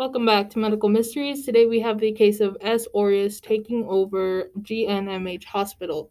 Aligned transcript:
Welcome 0.00 0.24
back 0.24 0.48
to 0.48 0.58
Medical 0.58 0.88
Mysteries. 0.88 1.44
Today 1.44 1.66
we 1.66 1.78
have 1.80 1.98
the 2.00 2.12
case 2.12 2.40
of 2.40 2.56
S. 2.62 2.86
aureus 2.94 3.38
taking 3.38 3.84
over 3.84 4.48
GNMH 4.60 5.44
Hospital. 5.44 6.10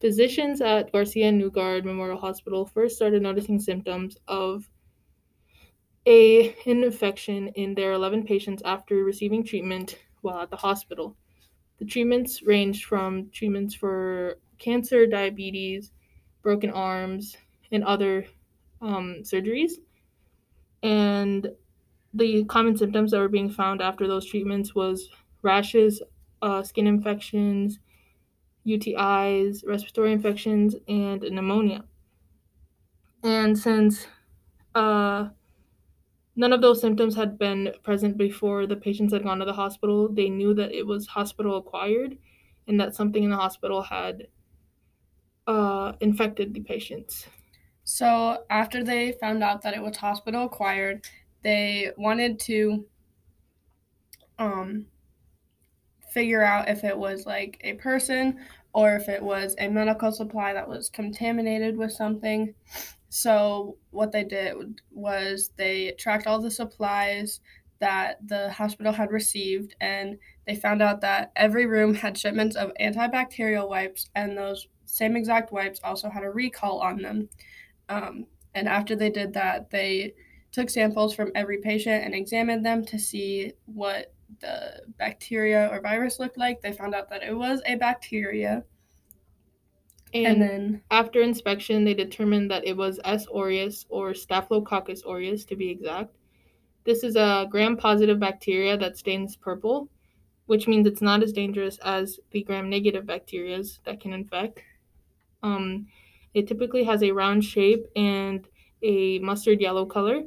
Physicians 0.00 0.60
at 0.60 0.92
Garcia 0.92 1.32
Newgard 1.32 1.84
Memorial 1.84 2.20
Hospital 2.20 2.64
first 2.64 2.94
started 2.94 3.20
noticing 3.20 3.58
symptoms 3.58 4.16
of 4.28 4.70
a 6.06 6.54
infection 6.64 7.48
in 7.56 7.74
their 7.74 7.90
11 7.94 8.22
patients 8.22 8.62
after 8.64 9.02
receiving 9.02 9.42
treatment 9.42 9.98
while 10.20 10.38
at 10.38 10.50
the 10.50 10.56
hospital. 10.56 11.16
The 11.80 11.86
treatments 11.86 12.44
ranged 12.44 12.84
from 12.84 13.30
treatments 13.30 13.74
for 13.74 14.38
cancer, 14.60 15.08
diabetes, 15.08 15.90
broken 16.40 16.70
arms, 16.70 17.36
and 17.72 17.82
other 17.82 18.26
um, 18.80 19.22
surgeries. 19.24 19.72
And 20.84 21.48
the 22.18 22.44
common 22.44 22.76
symptoms 22.76 23.10
that 23.12 23.18
were 23.20 23.28
being 23.28 23.50
found 23.50 23.80
after 23.82 24.06
those 24.06 24.26
treatments 24.26 24.74
was 24.74 25.10
rashes, 25.42 26.02
uh, 26.42 26.62
skin 26.62 26.86
infections, 26.86 27.78
UTIs, 28.64 29.64
respiratory 29.66 30.12
infections, 30.12 30.76
and 30.88 31.22
pneumonia. 31.22 31.84
And 33.22 33.58
since 33.58 34.06
uh, 34.74 35.30
none 36.36 36.52
of 36.54 36.62
those 36.62 36.80
symptoms 36.80 37.14
had 37.16 37.36
been 37.38 37.74
present 37.82 38.16
before 38.16 38.66
the 38.66 38.76
patients 38.76 39.12
had 39.12 39.24
gone 39.24 39.38
to 39.40 39.44
the 39.44 39.52
hospital, 39.52 40.08
they 40.08 40.30
knew 40.30 40.54
that 40.54 40.72
it 40.72 40.86
was 40.86 41.06
hospital 41.08 41.56
acquired 41.56 42.16
and 42.66 42.80
that 42.80 42.94
something 42.94 43.22
in 43.24 43.30
the 43.30 43.36
hospital 43.36 43.82
had 43.82 44.28
uh, 45.46 45.92
infected 46.00 46.54
the 46.54 46.60
patients. 46.60 47.26
So, 47.84 48.44
after 48.50 48.84
they 48.84 49.12
found 49.12 49.42
out 49.42 49.62
that 49.62 49.74
it 49.74 49.82
was 49.82 49.96
hospital 49.96 50.44
acquired, 50.44 51.06
they 51.42 51.90
wanted 51.96 52.38
to 52.40 52.84
um, 54.38 54.86
figure 56.10 56.42
out 56.42 56.68
if 56.68 56.84
it 56.84 56.96
was 56.96 57.26
like 57.26 57.60
a 57.62 57.74
person 57.74 58.38
or 58.72 58.96
if 58.96 59.08
it 59.08 59.22
was 59.22 59.54
a 59.58 59.68
medical 59.68 60.12
supply 60.12 60.52
that 60.52 60.68
was 60.68 60.90
contaminated 60.90 61.76
with 61.76 61.92
something. 61.92 62.54
So, 63.08 63.78
what 63.90 64.12
they 64.12 64.24
did 64.24 64.80
was 64.90 65.50
they 65.56 65.94
tracked 65.98 66.26
all 66.26 66.40
the 66.40 66.50
supplies 66.50 67.40
that 67.80 68.16
the 68.26 68.50
hospital 68.50 68.92
had 68.92 69.10
received 69.10 69.74
and 69.80 70.18
they 70.46 70.56
found 70.56 70.82
out 70.82 71.00
that 71.00 71.32
every 71.36 71.66
room 71.66 71.94
had 71.94 72.18
shipments 72.18 72.56
of 72.56 72.72
antibacterial 72.80 73.68
wipes 73.68 74.10
and 74.14 74.36
those 74.36 74.66
same 74.84 75.16
exact 75.16 75.52
wipes 75.52 75.80
also 75.84 76.08
had 76.08 76.24
a 76.24 76.30
recall 76.30 76.80
on 76.80 77.00
them. 77.00 77.28
Um, 77.88 78.26
and 78.54 78.68
after 78.68 78.96
they 78.96 79.10
did 79.10 79.32
that, 79.34 79.70
they 79.70 80.14
took 80.58 80.70
samples 80.70 81.14
from 81.14 81.30
every 81.36 81.58
patient 81.58 82.04
and 82.04 82.14
examined 82.14 82.66
them 82.66 82.84
to 82.84 82.98
see 82.98 83.52
what 83.66 84.12
the 84.40 84.82
bacteria 84.98 85.68
or 85.70 85.80
virus 85.80 86.18
looked 86.18 86.36
like. 86.36 86.60
They 86.60 86.72
found 86.72 86.96
out 86.96 87.08
that 87.10 87.22
it 87.22 87.32
was 87.32 87.62
a 87.64 87.76
bacteria. 87.76 88.64
And, 90.12 90.26
and 90.26 90.42
then 90.42 90.82
after 90.90 91.20
inspection, 91.22 91.84
they 91.84 91.94
determined 91.94 92.50
that 92.50 92.66
it 92.66 92.76
was 92.76 92.98
S. 93.04 93.26
aureus 93.32 93.86
or 93.88 94.14
Staphylococcus 94.14 95.04
aureus 95.06 95.44
to 95.44 95.54
be 95.54 95.70
exact. 95.70 96.16
This 96.84 97.04
is 97.04 97.14
a 97.14 97.46
gram 97.48 97.76
positive 97.76 98.18
bacteria 98.18 98.76
that 98.78 98.98
stains 98.98 99.36
purple, 99.36 99.88
which 100.46 100.66
means 100.66 100.88
it's 100.88 101.02
not 101.02 101.22
as 101.22 101.32
dangerous 101.32 101.78
as 101.84 102.18
the 102.32 102.42
gram 102.42 102.68
negative 102.68 103.06
bacteria 103.06 103.62
that 103.84 104.00
can 104.00 104.12
infect. 104.12 104.60
Um, 105.44 105.86
it 106.34 106.48
typically 106.48 106.82
has 106.82 107.04
a 107.04 107.12
round 107.12 107.44
shape 107.44 107.86
and 107.94 108.44
a 108.82 109.20
mustard 109.20 109.60
yellow 109.60 109.86
color 109.86 110.22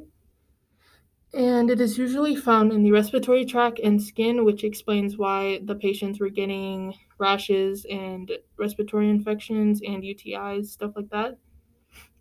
and 1.34 1.70
it 1.70 1.80
is 1.80 1.96
usually 1.96 2.36
found 2.36 2.72
in 2.72 2.82
the 2.82 2.92
respiratory 2.92 3.44
tract 3.44 3.78
and 3.78 4.02
skin, 4.02 4.44
which 4.44 4.64
explains 4.64 5.16
why 5.16 5.60
the 5.64 5.74
patients 5.74 6.20
were 6.20 6.28
getting 6.28 6.94
rashes 7.18 7.86
and 7.86 8.30
respiratory 8.58 9.08
infections 9.08 9.80
and 9.82 10.04
UTIs, 10.04 10.66
stuff 10.66 10.92
like 10.94 11.08
that. 11.10 11.38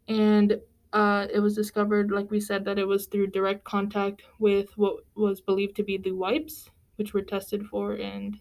And 0.07 0.61
uh, 0.93 1.27
it 1.33 1.39
was 1.39 1.55
discovered, 1.55 2.11
like 2.11 2.31
we 2.31 2.39
said, 2.41 2.65
that 2.65 2.79
it 2.79 2.87
was 2.87 3.07
through 3.07 3.27
direct 3.27 3.65
contact 3.65 4.23
with 4.39 4.77
what 4.77 5.05
was 5.15 5.41
believed 5.41 5.75
to 5.77 5.83
be 5.83 5.97
the 5.97 6.13
wipes, 6.13 6.69
which 6.97 7.13
were 7.13 7.23
tested 7.23 7.65
for 7.67 7.93
and 7.95 8.39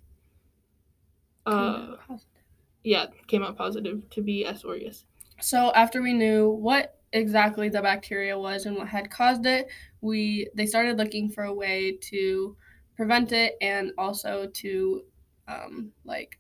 uh, 1.46 1.96
yeah, 2.84 3.06
came 3.28 3.42
out 3.42 3.56
positive 3.56 4.08
to 4.10 4.22
be 4.22 4.46
S. 4.46 4.64
aureus. 4.64 5.06
So 5.40 5.72
after 5.74 6.02
we 6.02 6.12
knew 6.12 6.50
what 6.50 6.98
exactly 7.12 7.68
the 7.68 7.82
bacteria 7.82 8.38
was 8.38 8.66
and 8.66 8.76
what 8.76 8.88
had 8.88 9.10
caused 9.10 9.46
it, 9.46 9.68
we 10.00 10.48
they 10.54 10.66
started 10.66 10.96
looking 10.98 11.28
for 11.28 11.44
a 11.44 11.54
way 11.54 11.98
to 12.02 12.56
prevent 12.96 13.32
it 13.32 13.56
and 13.60 13.92
also 13.98 14.46
to 14.46 15.02
um, 15.48 15.90
like 16.04 16.38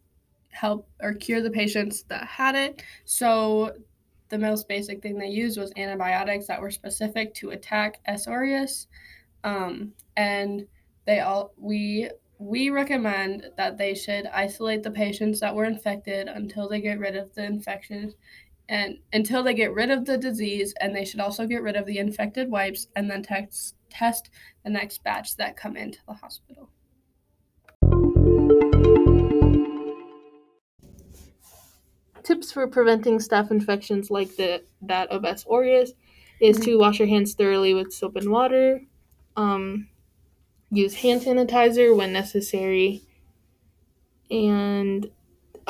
help 0.50 0.88
or 1.00 1.14
cure 1.14 1.40
the 1.40 1.50
patients 1.50 2.02
that 2.04 2.26
had 2.26 2.54
it. 2.54 2.82
So 3.04 3.74
the 4.28 4.38
most 4.38 4.68
basic 4.68 5.02
thing 5.02 5.18
they 5.18 5.28
used 5.28 5.58
was 5.58 5.72
antibiotics 5.76 6.46
that 6.46 6.60
were 6.60 6.70
specific 6.70 7.34
to 7.34 7.50
attack 7.50 7.98
S. 8.06 8.28
aureus, 8.28 8.86
um, 9.42 9.92
and 10.16 10.66
they 11.06 11.20
all 11.20 11.52
we 11.56 12.10
we 12.38 12.70
recommend 12.70 13.50
that 13.58 13.76
they 13.76 13.94
should 13.94 14.26
isolate 14.28 14.82
the 14.82 14.90
patients 14.90 15.40
that 15.40 15.54
were 15.54 15.64
infected 15.64 16.26
until 16.26 16.68
they 16.68 16.80
get 16.80 16.98
rid 16.98 17.14
of 17.14 17.34
the 17.34 17.44
infections 17.44 18.14
and 18.70 18.98
until 19.12 19.42
they 19.42 19.52
get 19.52 19.74
rid 19.74 19.90
of 19.90 20.04
the 20.04 20.16
disease 20.16 20.72
and 20.80 20.94
they 20.94 21.04
should 21.04 21.18
also 21.18 21.44
get 21.44 21.60
rid 21.60 21.74
of 21.74 21.86
the 21.86 21.98
infected 21.98 22.48
wipes 22.48 22.86
and 22.94 23.10
then 23.10 23.20
text, 23.20 23.74
test 23.90 24.30
the 24.64 24.70
next 24.70 25.02
batch 25.02 25.36
that 25.36 25.56
come 25.56 25.76
into 25.76 25.98
the 26.06 26.14
hospital. 26.14 26.70
Tips 32.22 32.52
for 32.52 32.68
preventing 32.68 33.18
staph 33.18 33.50
infections 33.50 34.08
like 34.08 34.36
the, 34.36 34.62
that 34.82 35.10
of 35.10 35.24
s. 35.24 35.44
aureus 35.50 35.90
is 36.40 36.56
to 36.60 36.78
wash 36.78 37.00
your 37.00 37.08
hands 37.08 37.34
thoroughly 37.34 37.74
with 37.74 37.92
soap 37.92 38.14
and 38.14 38.30
water. 38.30 38.82
Um, 39.36 39.88
use 40.70 40.94
hand 40.94 41.22
sanitizer 41.22 41.96
when 41.96 42.12
necessary. 42.12 43.02
And 44.30 45.10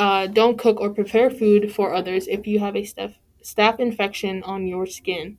uh, 0.01 0.27
don't 0.27 0.59
cook 0.59 0.81
or 0.81 0.91
prepare 0.91 1.31
food 1.31 1.73
for 1.73 1.95
others 1.95 2.27
if 2.27 2.47
you 2.47 2.59
have 2.59 2.75
a 2.75 2.83
staph, 2.83 3.15
staph 3.43 3.79
infection 3.79 4.43
on 4.45 4.67
your 4.67 4.87
skin. 4.87 5.37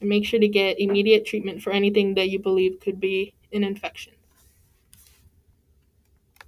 And 0.00 0.10
make 0.10 0.26
sure 0.26 0.40
to 0.40 0.48
get 0.48 0.80
immediate 0.80 1.24
treatment 1.26 1.62
for 1.62 1.72
anything 1.72 2.14
that 2.14 2.28
you 2.30 2.38
believe 2.38 2.80
could 2.80 3.00
be 3.00 3.34
an 3.52 3.64
infection. 3.64 4.14